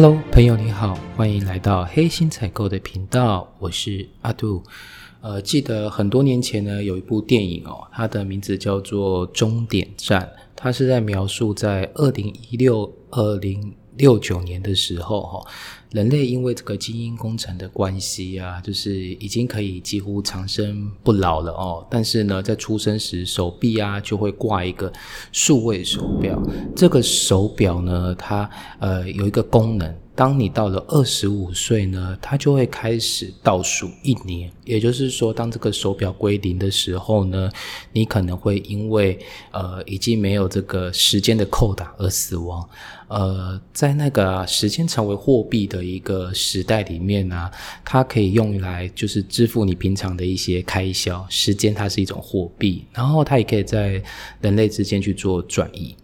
[0.00, 4.62] Hello，朋友你好，欢迎来到黑心采购的频道，我是阿杜。
[5.20, 10.22] 呃，记得很多年前呢，有一部电影哦，它的名字叫做《终点站》，
[10.54, 15.50] 它是在描述在二零一六、二零六九年的时候哈。
[15.92, 21.86] 人类因为这个基因工程的关系啊，就是已经可以几乎长生不老了哦。
[21.90, 24.92] 但是呢，在出生时手臂啊就会挂一个
[25.32, 26.38] 数位手表。
[26.76, 34.50] 这个手表呢，它呃有一个功能，当你到了二十五岁呢，它就会开始倒数一年。
[34.64, 37.48] 也就是说，当这个手表归零的时候呢，
[37.92, 39.16] 你可能会因为
[39.52, 42.68] 呃已经没有这个时间的扣打而死亡。
[43.06, 47.48] 呃，在那个时间成为货币的一个时代里面呢，
[47.84, 51.24] 它可以用来就是支付你平常的一些开销。
[51.30, 54.02] 时间它是一种货币，然后它也可以在
[54.40, 55.94] 人类之间去做转移。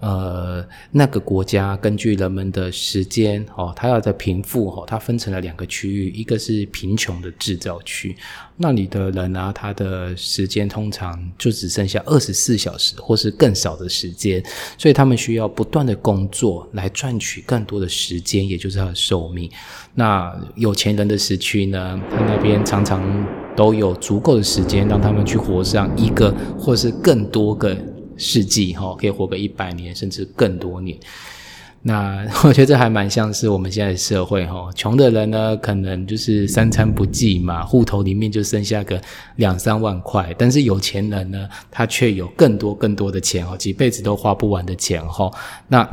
[0.00, 8.14] 呃，那个国家根据人们的时间哦，它要在贫富哦，它分成了两个区域，一个是贫穷的制造区，
[8.56, 14.44] 那里的人啊，他的时间通常就只剩下二十四小时或是更少的时间，
[14.76, 19.50] 所以他们需要不断的工作来赚取更多的时间，也就是他的寿命。
[19.94, 23.26] 那有钱人的时区呢，他那边常常
[23.56, 27.74] 都有足够的时间让他们去活上一个或是更多个。
[28.16, 30.98] 世纪哈，可以活个一百年甚至更多年。
[31.82, 39.00] 那 我觉得这还蛮像是我们现在的社会哈，穷的人呢可能就是三餐不济嘛，户头里面就剩下个
[39.36, 45.30] 两三万块，但是有钱人呢，他却有更多更多的钱哦，几辈子都花不完的钱哈。
[45.68, 45.88] 那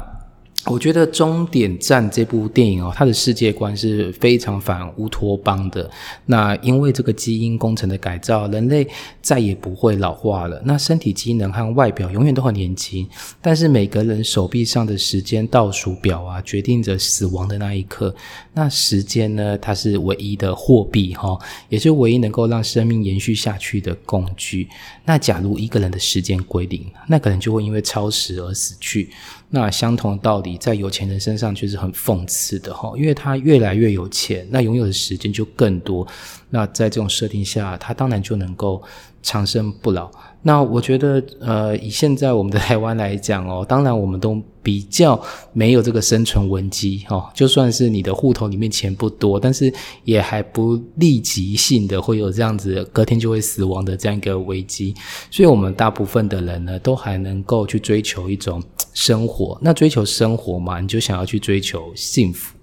[0.66, 5.89] 我觉得《终点站》这部电影哦，它的世界观是非常反乌托邦的。
[6.25, 8.88] 那因为这个基因工程的改造，人类
[9.22, 10.61] 再也不会老化了。
[10.64, 13.05] 那身体机能和外表永远都很年轻。
[13.42, 18.16] 但是每个人手臂上的时间倒数表啊，决定着死亡的那一刻。
[18.53, 21.37] 那时间呢，它是唯一的货币哈，
[21.67, 24.70] 也是唯一能够让生命延续下去的工具。
[25.04, 29.10] 那假如一个人的时间归零，那可能就会因为超时而死去。
[29.55, 36.08] 那相同的道理，在有钱人身上却是很讽刺的哈，因为他越来越有钱，那拥有的时间就更多。
[36.49, 38.81] 那在这种设定下，他当然就能够
[39.23, 40.11] 长生不老。
[40.45, 45.17] 那我觉得，呃，以现在我们的台湾来讲哦， 当然我们都比较
[45.54, 47.32] 没有这个生存危机哈。
[47.34, 49.73] 就算是你的户头里面钱不多，但是
[50.04, 54.94] 也还不立即性的会有这样子隔天就会死亡的这样一个危机。
[55.32, 58.61] 所以，我们大部分的人呢，都还能够去追求一种
[58.94, 59.58] 生活。
[59.61, 62.54] 那追求生活嘛，你就想要去追求幸福。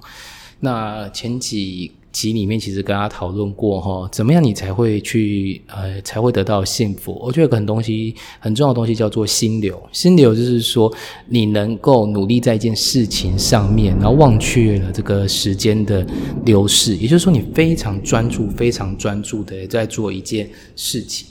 [0.60, 1.92] 那前几。
[2.12, 7.19] 集里面其实跟他讨论过哈，怎么样你才会去呃才会得到幸福？
[7.22, 9.81] 我觉得很东西很重要的东西叫做心流。
[9.93, 10.93] 心流就是说
[11.28, 16.06] 你能够努力在一件事情上面，然后忘却了这个时间的
[16.44, 21.27] 流逝，也就是说你非常专注、非常专注的在做一件事情。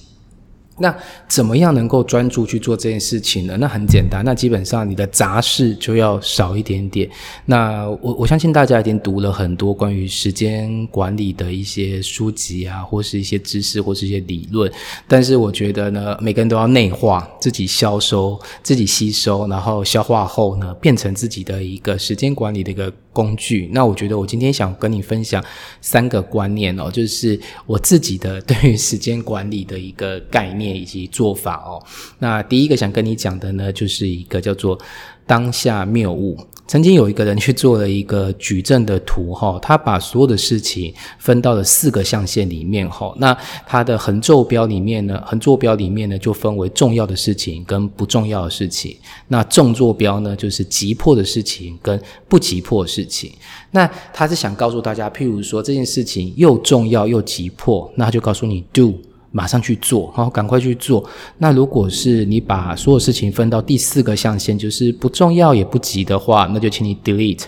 [0.80, 0.96] 那
[1.28, 3.58] 怎么样能够专注去做这件事情呢？
[3.58, 7.10] 那很简单，那基本上你的杂事就要少一点点。
[7.46, 14.72] 那我我相信大家已经读了很多关于时间管理的一些书籍啊，或是一些知识，或是一些理论。
[15.08, 23.70] 但是我觉得呢，每个人都要内化，自己消收，自己吸收，然后消化后呢，变成自己的一个时间管理的一个工具。
[23.74, 25.44] 那我觉得我今天想跟你分享
[25.82, 30.69] 三个观念哦，就是我自己的对于时间管理的一个概念。
[30.76, 31.82] 以及做法哦，
[32.20, 34.78] 那第一个想跟你讲的呢，就是一个叫做
[35.26, 36.38] 当下谬误。
[36.68, 43.12] 曾经有一个人去做了一个矩阵的图哈，他把所有的事情分到了四个象限里面哈。
[43.18, 43.36] 那
[43.66, 48.96] 他的横坐标里面呢，横坐标里面呢就分为重要的事情跟不重要的事情。
[49.30, 53.32] 那纵坐标呢，就是急迫的事情跟不急迫的事情。
[53.72, 58.94] 那他是想告诉大家，譬如说这件事情又重要又急迫，那他就告诉你 do。
[59.32, 61.08] 马上去做，然后赶快去做。
[61.38, 67.44] 那如果是你把所有事情分到第四个象限，就是不重要也不急的话，那就请你 delete，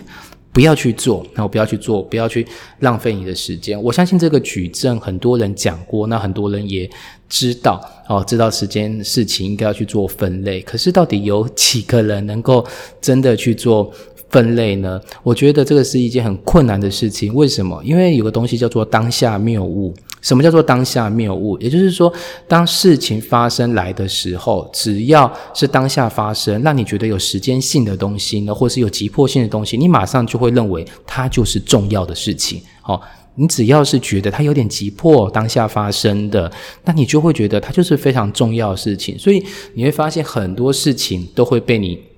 [0.52, 2.46] 不要去做，然后不要去做，不要去
[2.80, 3.80] 浪费你的时间。
[3.82, 6.88] 我相信这个矩阵很多人讲过，那很多人也
[7.28, 10.60] 知道哦，知道时间事情应该要去做分类。
[10.60, 12.64] 可是到底有几个人能够
[13.00, 13.90] 真的去做
[14.30, 15.00] 分类呢？
[15.22, 17.34] 我觉得这个是一件很困难的事情。
[17.34, 17.82] 为什么？
[17.84, 19.92] 因为有个东西叫做当下谬误。
[20.22, 21.58] 什么叫做当下谬误？
[21.58, 22.10] 也就是说，
[22.48, 32.62] 当事情发生来的时候，只要是当下发生，让你觉得有时间性的东西呢，或是有急迫性的东西，你马上就会认为它就是重要的事情。
[32.80, 33.02] 好，
[33.34, 36.50] 你只要是觉得它有点急迫，当下发生的，
[36.84, 39.18] 那你就会觉得它就是非常重要的事情。
[39.18, 39.44] 所以
[39.74, 42.11] 你会发现很多事情都会被你。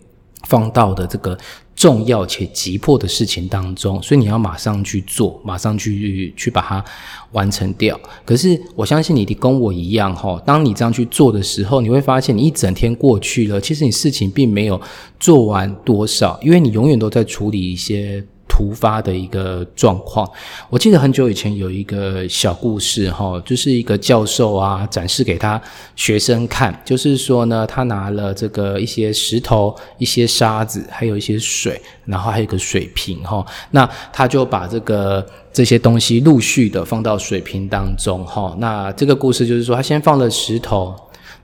[0.46, 1.37] 放到的这个
[1.75, 6.85] 重要且急迫的事情当中，所以你要马上去做，马上去去把它
[7.32, 7.99] 完成掉。
[8.25, 14.81] 可是我相信你跟我一样哈，当你这样去做的时候，你会发现你一整天过去了，其实你事情并没有
[15.19, 18.25] 做完多少，因为你永远都在处理一些。
[18.54, 20.30] 突发的一个状况，
[20.70, 25.60] 我记得很久以前有一个小故事哈，就是一个教授啊展示给他
[25.96, 40.94] 学生看，就是说呢，他拿了这个一些石头、一些沙子，还有一些水，然后还有一个水瓶哈，那他就把这个这些东西陆续的放到水瓶当中哈，那这个故事就是说，他先放了石头，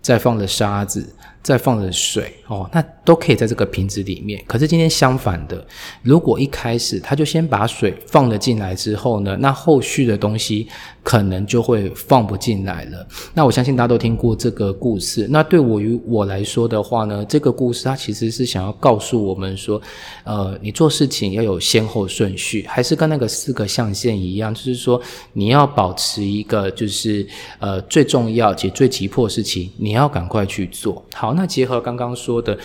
[0.01, 1.13] 再放了沙子。
[1.43, 4.43] 再放着水哦，那都可以在这个瓶子里面。
[4.47, 5.67] 可是今天相反的，
[6.03, 10.69] 如果一开始他就先把水放了进来之后呢，那后续的东西。
[11.03, 13.07] 可能就会放不进来了。
[13.33, 15.27] 那我相信大家都听过这个故事。
[15.31, 19.81] 那对我于我来说的话呢，这个故事它其实是想要告诉我们说，
[20.25, 25.01] 呃，你做事情要有先后顺序，还是跟那个四个象限一样，就是说
[25.33, 27.27] 你要保持一个就是
[27.59, 31.30] 呃最重要且最急迫的事情，你要赶快去做好。
[31.35, 32.59] 那结合刚刚说的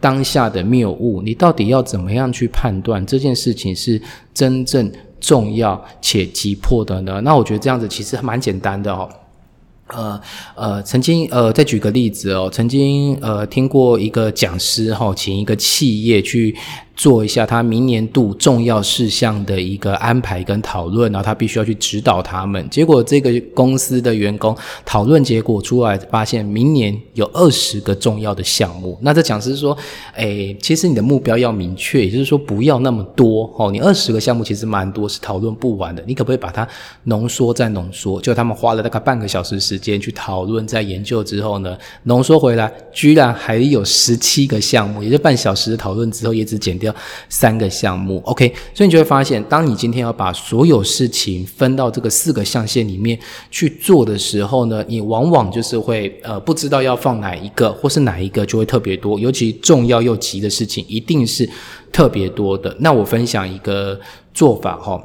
[0.00, 4.00] 当下的谬误，你到底要怎么样去判断这件事情是
[4.34, 4.90] 真正？
[5.22, 7.20] 重要且急迫的呢？
[7.20, 9.08] 那我觉得这样子其实蛮简单的哦。
[9.86, 10.20] 呃
[10.56, 16.56] 呃，曾经呃，再举个例子哦，曾经呃听过一个讲师哈，请一个企业去。
[16.94, 22.68] 做一下他明年度重要事项的一个安排跟讨论，然后他必须要去指导他们。
[22.70, 28.98] 结果这个公司的员工讨论结果出来，发现明年有二十个重要的项目。
[29.00, 29.76] 那这讲师说
[30.14, 33.70] ：“哎，其实你的目标要明确，也就是说不要那么多哦。
[33.70, 36.02] 你二十个项目其实蛮多，是讨论不完的。
[36.06, 36.66] 你可不可以把它
[37.04, 38.20] 浓缩再浓缩？
[38.20, 46.94] 就他们花了大概半个小时时间去讨论，在研究之后呢，浓缩回来居然还有十七个项目，也就半小时的讨论之后，也只减掉。
[47.28, 53.18] 三个项目，OK，所以你就会发现，当你今天要把所有事情分到这个四个象限里面
[53.50, 61.48] 去做的时候呢，你往往就是会呃不知道要放哪一个，或是哪一个就会特别多，尤其重要又急的事情，一定是
[61.92, 62.76] 特别多的。
[62.80, 63.98] 那我分享一个
[64.34, 65.00] 做法哈。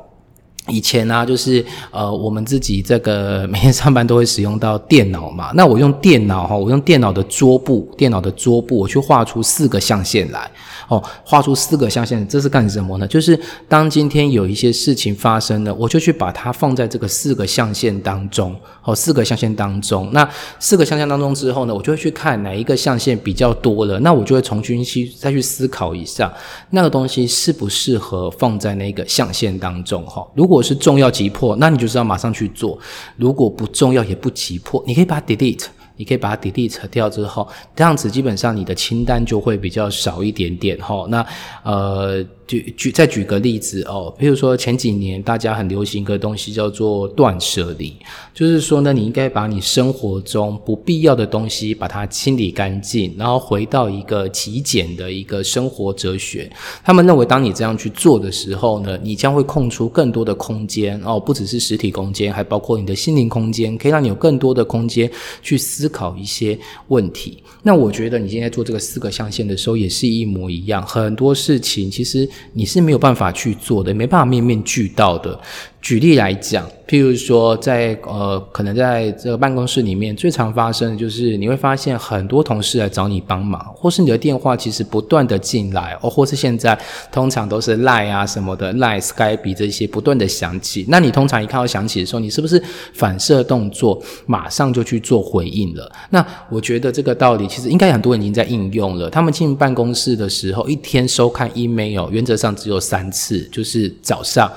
[0.67, 5.51] 以前呢，就是呃，我们自己这个每天上班都会使用到电脑嘛。
[5.55, 10.49] 那我用电脑哈，我用电脑的桌布，电脑的桌布，我去画出四个象限来。
[10.89, 13.05] 哦，画出四个象限，这是干什么呢？
[13.07, 13.37] 就是
[13.67, 18.55] 当今天有一些事情发生了，我就去把它放在这个四个象限当中。
[18.83, 20.25] 哦，四个象限当中，那
[20.59, 26.33] 四个象限当中之后呢，我就会去看哪一个象限比较多了，那我就会重新去再去思考一下，
[26.69, 30.05] 那个东西适不适合放在那个象限当中。
[30.05, 32.77] 哈，如果果是重要急迫，那你就是要马上去做；
[33.15, 35.65] 如果不重要也不急迫，你可以把它 delete，
[35.97, 40.77] 你可以把它 delete 掉之后，这样子基本上你的清单就会比较少一点点。
[40.79, 41.25] 哈，那
[41.63, 42.25] 呃。
[42.47, 47.93] 举举再举个例子哦，比如说前几年大家很流行一个东西叫做断舍离，
[48.33, 56.49] 就是说呢，你应该把你生活中不必要的东西把它清理干净，然后回到一个极简的一个生活哲学。
[56.85, 65.11] 他们认为，当你这样去做的时候呢，你将会空出更多的空间哦，不只是实体空间，还包括你的心灵空间，可以让你有更多的空间
[65.41, 66.57] 去思考一些
[66.87, 67.43] 问题。
[67.61, 72.25] 那我觉得你现在做这个四个象限的时候，也是一模一样，很多事情其实。
[72.53, 75.39] 你是没有办法去做的，没办法面面俱到的。
[75.79, 86.77] 举例来讲，譬如说，在呃，可能在这个办公室里面，最常发生的就是你会发现很多同事来找你帮忙，或是你的电话其实不断的进来，哦，或是现在
[87.09, 90.83] 通常都是 Line 啊什么的，Line、Skype 这些不断的响起。
[90.89, 92.61] 那你通常一看到响起的时候，你是不是
[92.93, 95.89] 反射动作马上就去做回应了？
[96.09, 99.09] 那我觉得这个道理其实应该很多人已经在应用了。
[99.09, 104.51] 他们进办公室的时候，一天收看 email 原则上只有三次，就是早上。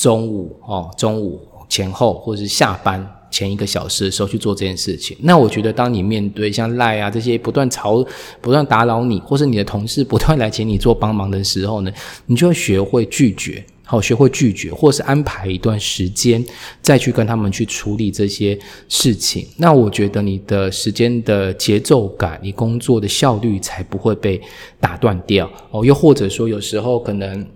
[0.00, 5.14] 中午哦，中午前后或者是下班前一个小时的时候去做这件事情。
[5.20, 8.02] 那我觉得，当你面对像赖啊这些不断吵、
[8.40, 11.92] 不断打扰你，或是你的同事不断来请你做帮忙的时候呢，
[12.24, 16.42] 你就要学会拒绝，好，学会拒绝，或是安排一段时间
[16.80, 19.46] 再去跟他们去处理这些事情。
[19.58, 24.40] 那我觉得你的时间的节奏感，你工作的效率才不会被
[24.80, 25.84] 打断掉哦。
[25.84, 27.46] 又或者说，有时候可能。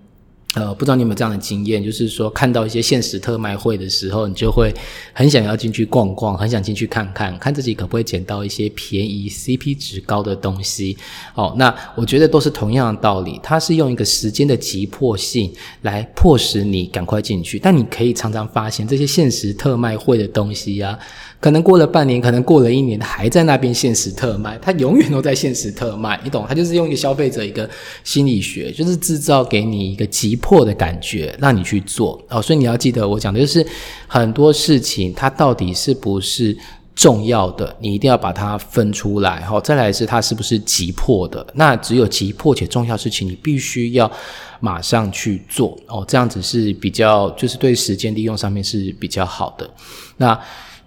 [0.55, 4.73] 呃，不知道你有没有这样的经验，就是说看到一些限时特卖会的时候，你就会
[5.13, 10.97] 很想要进去逛逛，很想进去看看，看自己可不可以捡到一些便宜、CP 值高的东西。
[11.35, 17.59] 哦，那我觉得都是同样的道理，它是用一个时间的急迫性来迫使你赶快进去。
[17.59, 20.97] 但你可以常常发现，这些限时特卖会的东西呀。
[21.45, 26.43] 可能过了半年，可能过了一年，还在那边限时特卖，它永远都在限时特卖，你懂？
[26.49, 27.69] 它就是用一个消费者一个
[28.03, 32.41] 心理学，就是制造给你一个急迫的感觉，让你去做哦。
[32.41, 33.63] 所以你要记得，我讲的就是
[34.07, 36.57] 很多事情，它到底是不是
[36.95, 39.61] 重要的，你一定要把它分出来哈。
[39.61, 41.45] 再来是它是不是急迫的？
[41.53, 44.11] 那只有急迫且重要事情，你必须要
[44.59, 46.03] 马上去做哦。
[46.07, 49.69] 这样子是比较，就是对时间利用上面是比较好的。
[50.17, 50.39] 那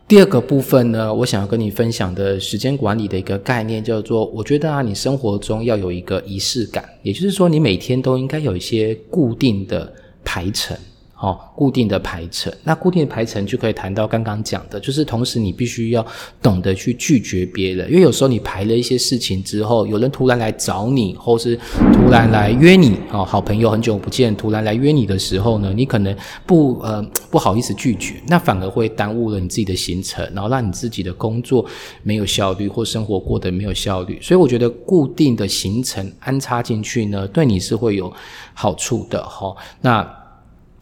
[0.08, 9.92] 第二个部分呢，我想要跟你分享的时间管理的一个概念，叫做我觉得啊，你生活中要有一个仪式感，也就是说，你每天都应该有一些固定的
[10.24, 10.74] 排程。
[11.20, 16.06] 哦，固定的排程，那固定的排程就可以谈到刚刚讲的，就是同时你必须要
[16.40, 21.58] 懂得去拒绝别人，因为有时候你排了一些事情之后，有人突然来找你，或是
[21.92, 31.66] 突然来约你，哦，好朋友很久不见，突然来约你的时候呢，你可能不呃不好意思拒绝，那反而会耽误了你自己的行程，然后让你自己的工作
[32.04, 34.20] 没有效率，或生活过得没有效率。
[34.22, 38.12] 所以我觉得固定的行程安插进去呢，对你是会有
[38.54, 39.52] 好处的，哈。
[39.80, 40.17] 那。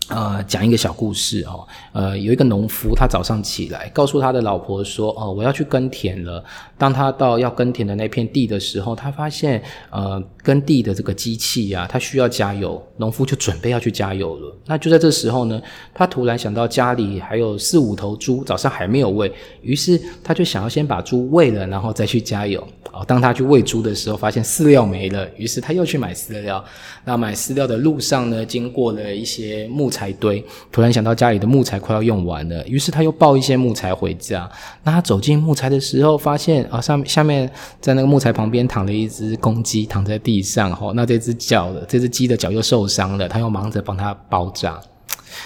[0.08, 1.66] 呃，讲一个小故事哦。
[1.92, 6.44] 呃，有一个农夫，他早上起来，告诉他的老婆说：“哦，我要去耕田了。”
[6.78, 9.60] 当他到要耕田的那片地的时候，他发现，
[9.90, 12.80] 呃，耕地的这个机器啊，他需要加油。
[12.98, 14.56] 农夫就准备要去加油了。
[14.66, 15.60] 那就在这时候呢，
[15.92, 22.66] 他突然想到家里还有四五头猪，早上还没有喂，于是他就想要先把猪喂了，然后再去加油。
[22.92, 26.64] 哦，当他去喂猪的时候，发现饲料没了，于是他又去买饲料。
[27.04, 34.48] 那买饲料的路上呢，经过了一些木材堆，突然想到家里的木材快要用完了，于是他又抱一些木材回家。
[34.84, 37.50] 那他走进木材的时候，发现啊，上下面
[37.80, 40.70] 在那个木材旁边躺了一只公鸡，躺在地上。
[40.76, 44.78] 哈，那这只脚的这只鸡的脚又受伤了，他又忙着帮它包扎。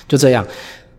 [0.09, 0.45] 就这样，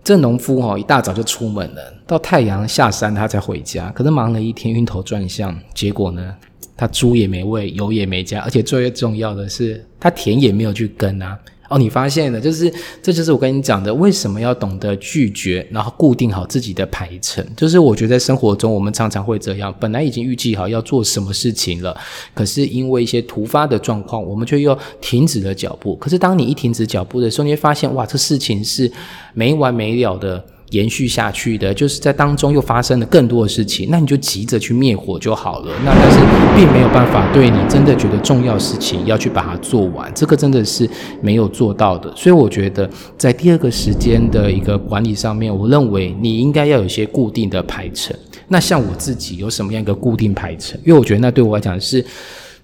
[0.04, 3.92] 这农夫哈一大早就出门了，到太阳下山他才回家。
[3.94, 6.34] 可是忙了一天，晕头转向，结果呢，
[6.78, 11.38] 他猪也没喂，油也没加，而且最重要的是，他田也没有去耕啊。
[11.72, 17.46] 哦，你发现了，就是这就是我跟你讲的，为什么要懂得拒绝，然后固定好自己的排程。
[17.56, 21.96] 就是我觉得在生活中，我们常常会这样，本来已经预计好要做什么事情了，
[22.34, 25.96] 可是因为一些突发的状况，我们却又停止了脚步。
[25.96, 28.92] 可是当你一停止脚步的时候，你会发现，哇，这事情是
[29.34, 30.44] 没完没了的。
[30.72, 35.72] 延续下去的，就是在当中又发生了更多的事情，那你就急着去灭火就好了。
[35.86, 36.18] 那但是
[36.56, 40.90] 并没有办法对你真的觉得重要事情要去把它做完，这个真的是
[41.22, 42.12] 没有做到的。
[42.16, 48.16] 所以我觉得在第二个时间的一个管理上面，我认为你应该要有一些固定的排程。
[48.48, 50.80] 那像我自己有什么样一个固定排程？
[50.86, 52.06] 因为我觉得那对我来讲是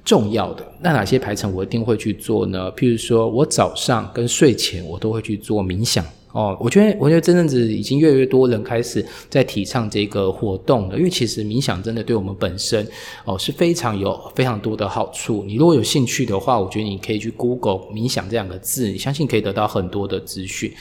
[0.05, 0.65] 重要的。
[0.81, 2.71] 那哪些排程我一定会去做呢？
[2.71, 6.05] 譬如说我早上跟睡前我都会去做冥想。
[6.37, 12.87] 哦，我觉得，我觉得这阵子已经越来越多人开始在提倡这个活动了，因为其实冥想真的对我们本身
[13.25, 15.43] 哦是非常有非常多的好处。
[15.47, 20.71] 你如果有兴趣的话，我觉得你可以去 Google 冥想这两个字，你相信可以得到很多的资讯。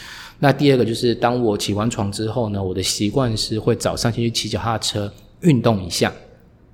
[0.41, 5.11] 那第二个就是，当我起完床之后呢，我的习惯是会早上先去骑脚踏车
[5.41, 6.13] 运动一下。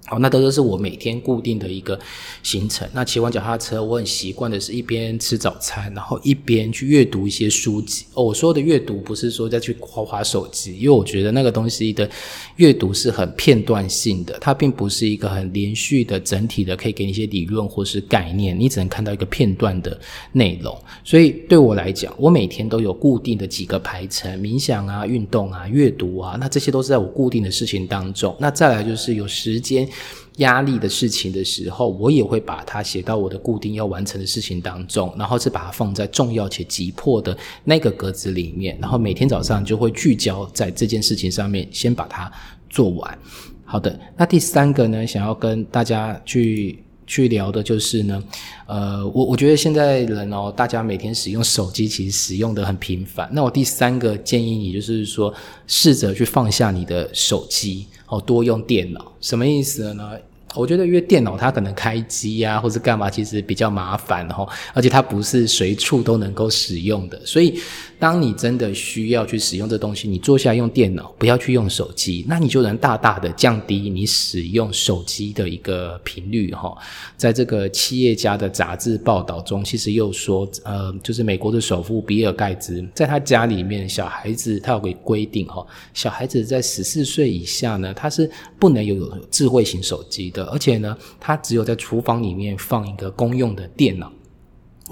[0.04, 1.98] 好，那这都是我每天固定的一个
[2.42, 2.86] 行程。
[2.92, 8.04] 那骑完脚踏车，我很习惯的是一边吃早餐，然后一边去阅读一些书籍。
[8.14, 12.10] 哦，我说的阅读不是说再去划划手机，因为我觉得那个东西的
[12.56, 19.98] 阅读是很片段性的，它并不是一个很连续的整体的，可以给你一些理论或是概念，你只能看到一个片段的
[20.32, 20.76] 内容。
[21.04, 28.36] 所以对我来讲，我每天都有固定的几个排程：冥想啊、运动啊、阅读啊，那这些都是在我固定的事情当中。
[28.40, 29.88] 那再来就是有时间。
[30.36, 42.32] 压力的事情的时候，我也会把它写到我的固定要完成的事情当中，然后是把它放在重要且急迫的那个格子里面，然后每天早上就会聚焦在这件事情上面，先把它
[42.70, 43.18] 做完。
[43.64, 48.22] 好的，那第三个呢，想要跟大家去去聊的就是呢，
[48.66, 53.28] 呃，我我觉得现在人哦，大家每天使用手机其实使用的很频繁。
[53.32, 55.32] 那我第三个建议你就是说，
[55.66, 57.86] 试着去放下你的手机。
[58.12, 60.10] 哦，多用电脑什么意思呢？
[60.54, 67.58] 我觉得因为电脑它可能开机呀，或者干嘛，其实比较麻烦哈，而且它不是随处都能够使用的，所以。
[68.02, 76.76] 当你真的需要去使用这东西，你坐下用电脑，不要去用手机，那你就能大大的降低你使用手机的一个频率哈。
[77.16, 88.28] 在这个企业家的杂志报道中，其实又说，呃，就是美国的首富比尔盖茨，在他家里面，小孩子他有个规定哈，小孩子在十四岁以下呢，他是
[88.58, 94.12] 不能有智慧型手机的，而且呢，他只有在厨房里面放一个公用的电脑。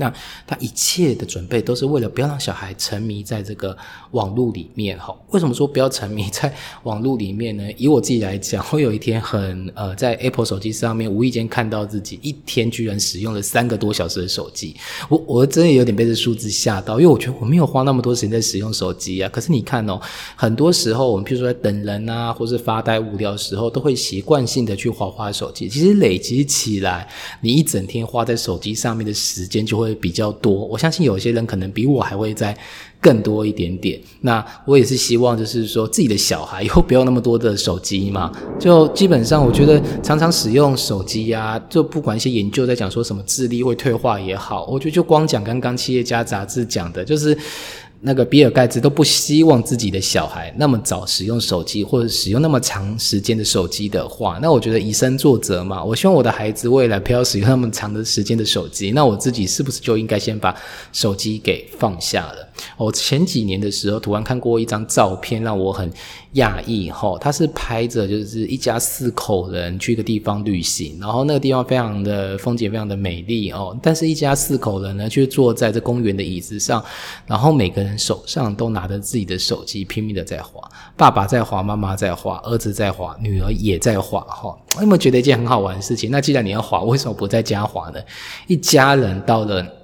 [0.01, 0.13] 那
[0.47, 3.77] 他一切的准备都是为了不要让小孩沉迷在这个
[4.13, 5.15] 网络里面哈。
[5.29, 6.53] 为什么说不要沉迷在
[6.85, 7.71] 网络里面呢？
[7.77, 14.75] 以我自己来讲，我有一天很呃，在 Apple 手机上面无意间看到自己一天居然使用了三个多小时的手机，
[15.11, 19.29] 我我真的有点被这数字吓到，因为我觉得我没有花那么多时间在使用手机啊。
[19.29, 20.01] 可是你看哦，
[20.35, 25.69] 很多时候我们譬如说在等人啊，或是发呆无聊的时候，都会习惯性的去划划手机。
[25.69, 27.07] 其实累积起来，
[27.43, 29.90] 你一整天花在手机上面的时间就会。
[29.91, 32.57] 会比较多，我相信有些人可能比我还会再
[33.01, 34.01] 更多一点点。
[34.21, 38.31] 那我也是希望，就是说自己的小孩以后不要那么多的手机嘛。
[38.59, 47.37] 就基本上，我觉得常常使用手机呀，就不管一些研究在讲说什么智力会退化也好，我觉得就光讲刚刚企业家杂志讲的，就是。
[48.03, 55.85] 那个比尔盖茨都不希望自己的小孩那么早使用手机，或者使用那么长时间的手机的话，那我觉得以身作则嘛。
[55.85, 60.55] 我希望我的孩子未来不要使用那么长的时间的手机，那我自己是不是就应该先把
[60.93, 62.49] 手机给放下了？
[62.79, 65.91] 我前几年的时候，突然看过一张照片，让我很
[66.33, 66.91] 亚裔。
[66.91, 73.77] 哈，他是拍着就是一家四口人去一个地方旅行，然后那个地方非常的风景非常的美丽哦。
[73.83, 76.85] 但是，一家四口人呢，却坐在这公园的椅子上，
[77.27, 80.61] 然后每个人手上都拿着自己的手机，拼命的在滑。
[80.97, 84.21] 爸爸在滑，妈妈在滑，儿子在滑，女儿也在滑。
[84.21, 86.11] 哈，有没有觉得一件很好玩的事情？
[86.11, 88.01] 那既然你要滑，为什么不在家滑呢？
[88.47, 89.80] 一家人到了。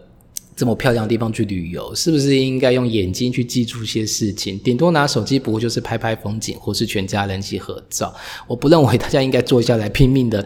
[0.56, 4.58] 这么漂亮的地方去旅游，是不是应该用眼睛去记住一些事情？
[4.60, 8.12] 顶多拿手机，不过就是拍拍风景，或是全家人一起合照。
[8.46, 10.44] 我不认为大家应该坐下来拼命的。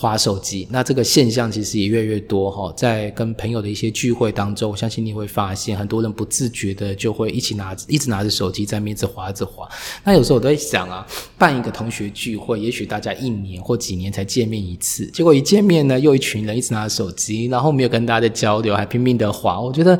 [0.00, 2.72] 滑手机，那这个现象其实也越来越多哈。
[2.76, 9.68] 在跟朋友的一些聚会当中，我相信你会发现，很多人不自觉的就会一起拿，一直拿着手机在面子划着划。
[10.04, 11.04] 那有时候我都在想啊，
[11.36, 19.60] 办一个同学聚会，也许大家一年或几年才见面一次，结果一见面呢，又一群人一直拿着手机，然后没有跟大家的交流，还拼命的划。
[19.60, 19.98] 我觉得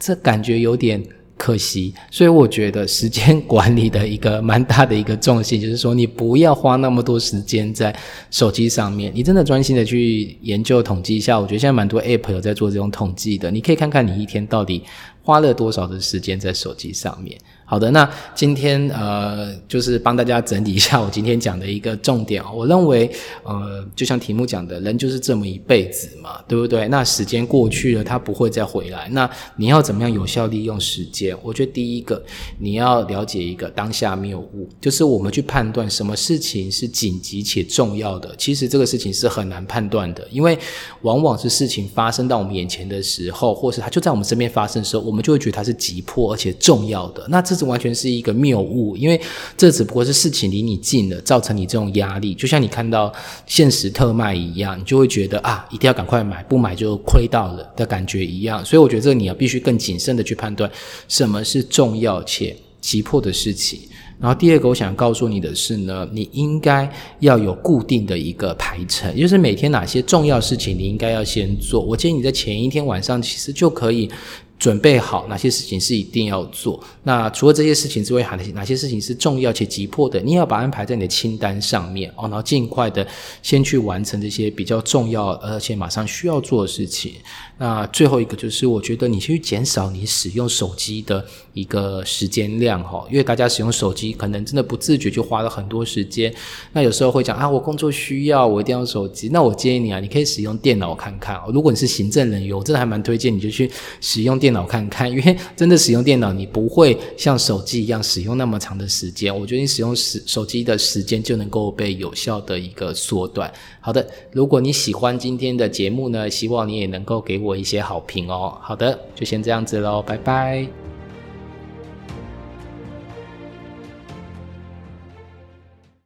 [0.00, 1.06] 这感觉有点。
[1.38, 7.94] 可惜，所以我觉得时间管理的一个蛮大的一个重心，就是说你不要花那么多时间在
[8.30, 11.38] 手机上面，你真的专心的去研究统计一下。
[11.38, 14.82] 我觉得现在蛮多 App 有在做这种统计的，你可以看看你一天到底
[15.22, 17.38] 花了多少的时间在手机上面。
[17.68, 23.10] 好的，那今天呃，就是帮大家整理一下我今天讲的一个重点我认为，
[23.42, 26.86] 呃，就像题目讲的，人就是这么一辈子嘛，对不对？
[26.86, 29.08] 那时间过去了，他不会再回来。
[29.10, 31.36] 那你要怎么样有效利用时间？
[31.42, 32.22] 我觉得第一个，
[32.60, 38.32] 你要了解一个当下谬误，就是我们去判断什么事情是紧急且重要的。
[38.38, 40.56] 其实这个事情是很难判断的，因为
[41.02, 47.26] 往往是事情发生到我们眼前的时候，或是它就在我们身边发生的时候，我们就会觉得它是急迫而且重要的。
[47.28, 49.20] 那这这完全是一个谬误，因为
[49.56, 52.34] 这只不过是事情离你近了，造成你这种压力。
[52.34, 53.12] 就像你看到
[53.46, 58.64] 现实特卖一样，你就会觉得啊，一定要赶快买，不买就亏到了的感觉一样。
[58.64, 60.70] 所以我觉得这个你要必须更谨慎的去判断
[61.08, 63.80] 什么是重要且急迫的事情。
[64.18, 66.90] 然后第二个，我想告诉你的是呢，你应该
[67.20, 71.82] 要有固定的一个排程，就是每天哪些重要事情你应该要先做。
[71.82, 74.10] 我建议你在前一天晚上其实就可以。
[74.58, 76.82] 准备好哪些事情是一定要做？
[77.02, 80.18] 那除了这些事情之外，还哪些哪些事情是重要且急迫的？
[80.20, 83.06] 你也要把安排在你的清单上面哦，然后尽快的
[83.42, 87.14] 先去完成这些比较重要而且马上需要做的事情。
[87.58, 96.30] 那最后一个就是，我觉得你去减少你使用手机的一个时间量哈，因为大家使用手机可能真的不自觉就花了很多时间。
[96.72, 99.30] 那有时候会讲啊，我工作需要，我一定要手机。
[99.30, 101.40] 那我建议你啊，你可以使用电脑看看。
[101.50, 103.70] 如果你是行政人员，我真的还蛮推荐你就去
[104.02, 109.34] 使用电脑看看，因为 真的使用电脑，你不会像手机一样使用那么长的时间。
[109.34, 113.50] 我觉得你使用手手机的时间就能够被有效的一个缩短。
[113.80, 118.58] 好的，如果你喜欢今天的节目呢，希望你也能够给我我一些好评哦。
[118.60, 120.85] 好的，就先这样子喽，拜拜。